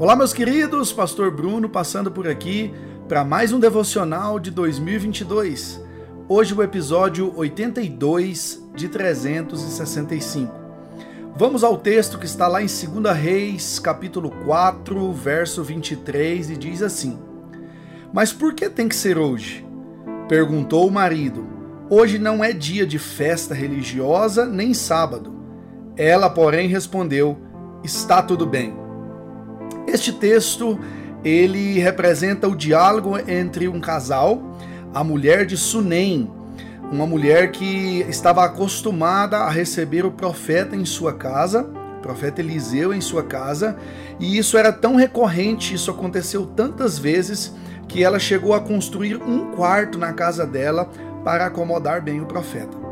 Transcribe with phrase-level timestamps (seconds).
[0.00, 2.72] Olá, meus queridos, Pastor Bruno passando por aqui
[3.08, 5.82] para mais um devocional de 2022.
[6.28, 10.54] Hoje o episódio 82 de 365.
[11.34, 16.80] Vamos ao texto que está lá em 2 Reis, capítulo 4, verso 23 e diz
[16.80, 17.18] assim:
[18.12, 19.66] Mas por que tem que ser hoje?
[20.28, 21.44] perguntou o marido.
[21.90, 25.34] Hoje não é dia de festa religiosa nem sábado.
[25.96, 27.36] Ela, porém, respondeu:
[27.82, 28.86] Está tudo bem.
[29.88, 30.78] Este texto
[31.24, 34.54] ele representa o diálogo entre um casal,
[34.92, 36.30] a mulher de Sunem,
[36.92, 42.92] uma mulher que estava acostumada a receber o profeta em sua casa, o profeta Eliseu
[42.92, 43.78] em sua casa,
[44.20, 47.54] e isso era tão recorrente, isso aconteceu tantas vezes
[47.88, 50.90] que ela chegou a construir um quarto na casa dela
[51.24, 52.87] para acomodar bem o profeta.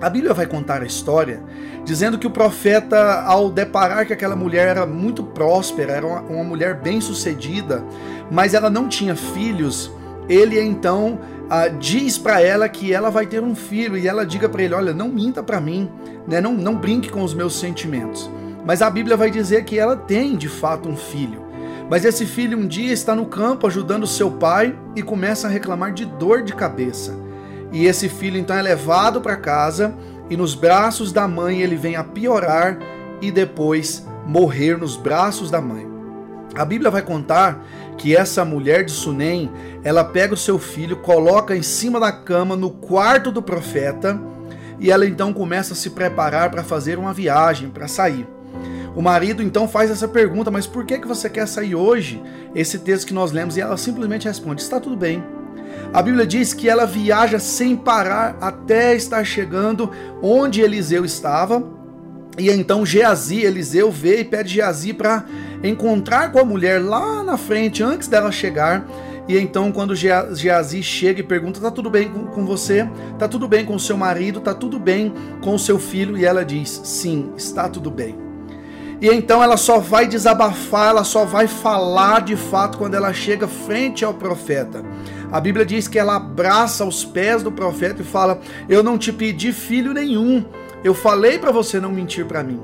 [0.00, 1.42] A Bíblia vai contar a história
[1.84, 6.44] dizendo que o profeta, ao deparar que aquela mulher era muito próspera, era uma, uma
[6.44, 7.82] mulher bem-sucedida,
[8.30, 9.90] mas ela não tinha filhos,
[10.28, 14.48] ele então ah, diz para ela que ela vai ter um filho e ela diga
[14.48, 15.88] para ele: Olha, não minta para mim,
[16.26, 16.40] né?
[16.40, 18.28] não, não brinque com os meus sentimentos.
[18.64, 21.46] Mas a Bíblia vai dizer que ela tem de fato um filho.
[21.88, 25.92] Mas esse filho um dia está no campo ajudando seu pai e começa a reclamar
[25.92, 27.25] de dor de cabeça.
[27.72, 29.94] E esse filho então é levado para casa
[30.30, 32.78] e nos braços da mãe ele vem a piorar
[33.20, 35.86] e depois morrer nos braços da mãe.
[36.54, 37.64] A Bíblia vai contar
[37.98, 39.50] que essa mulher de Sunem,
[39.84, 44.18] ela pega o seu filho, coloca em cima da cama no quarto do profeta
[44.78, 48.26] e ela então começa a se preparar para fazer uma viagem, para sair.
[48.94, 52.22] O marido então faz essa pergunta: "Mas por que que você quer sair hoje?"
[52.54, 55.22] Esse texto que nós lemos e ela simplesmente responde: "Está tudo bem.
[55.92, 59.90] A Bíblia diz que ela viaja sem parar até estar chegando
[60.22, 61.62] onde Eliseu estava.
[62.38, 65.24] E então Geazi, Eliseu vê e pede Geazi para
[65.62, 68.86] encontrar com a mulher lá na frente, antes dela chegar.
[69.28, 72.88] E então, quando Geazi chega e pergunta: Tá tudo bem com você?
[73.18, 74.40] Tá tudo bem com seu marido?
[74.40, 76.16] Tá tudo bem com seu filho?
[76.16, 78.25] E ela diz: Sim, está tudo bem.
[79.00, 83.46] E então ela só vai desabafar, ela só vai falar de fato quando ela chega
[83.46, 84.82] frente ao profeta.
[85.30, 89.12] A Bíblia diz que ela abraça os pés do profeta e fala: Eu não te
[89.12, 90.44] pedi filho nenhum,
[90.82, 92.60] eu falei para você não mentir para mim.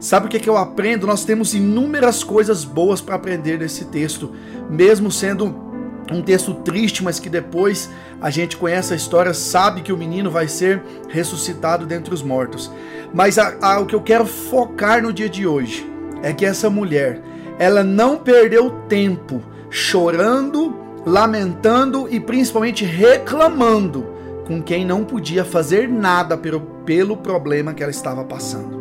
[0.00, 1.06] Sabe o que, é que eu aprendo?
[1.06, 4.32] Nós temos inúmeras coisas boas para aprender nesse texto,
[4.68, 5.69] mesmo sendo
[6.10, 7.90] um texto triste, mas que depois
[8.20, 12.70] a gente conhece a história, sabe que o menino vai ser ressuscitado dentre os mortos.
[13.12, 15.88] Mas a, a, o que eu quero focar no dia de hoje
[16.22, 17.20] é que essa mulher,
[17.58, 24.06] ela não perdeu tempo chorando lamentando e principalmente reclamando
[24.46, 28.80] com quem não podia fazer nada pelo, pelo problema que ela estava passando.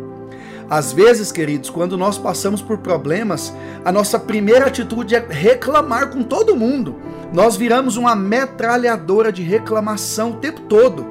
[0.69, 3.53] Às vezes, queridos, quando nós passamos por problemas,
[3.83, 6.95] a nossa primeira atitude é reclamar com todo mundo.
[7.31, 11.05] Nós viramos uma metralhadora de reclamação o tempo todo.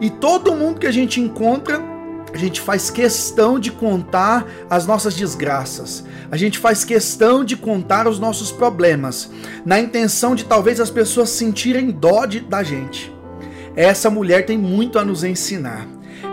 [0.00, 1.82] E todo mundo que a gente encontra
[2.32, 6.04] a gente faz questão de contar as nossas desgraças.
[6.30, 9.30] A gente faz questão de contar os nossos problemas,
[9.64, 13.14] na intenção de talvez as pessoas sentirem dó de, da gente.
[13.74, 15.86] Essa mulher tem muito a nos ensinar.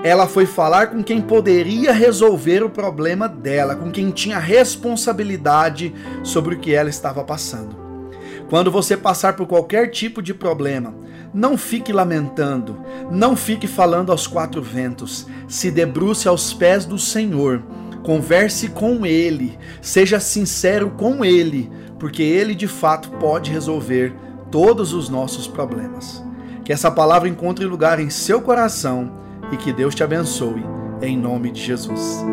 [0.03, 6.55] Ela foi falar com quem poderia resolver o problema dela, com quem tinha responsabilidade sobre
[6.55, 7.84] o que ela estava passando.
[8.49, 10.93] Quando você passar por qualquer tipo de problema,
[11.33, 12.77] não fique lamentando,
[13.11, 17.63] não fique falando aos quatro ventos, se debruce aos pés do Senhor,
[18.03, 24.13] converse com Ele, seja sincero com Ele, porque Ele de fato pode resolver
[24.51, 26.23] todos os nossos problemas.
[26.63, 29.11] Que essa palavra encontre lugar em seu coração
[29.51, 30.63] e que Deus te abençoe,
[31.01, 32.23] em nome de Jesus.